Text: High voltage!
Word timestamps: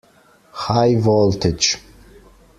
High 0.53 0.95
voltage! 0.95 1.77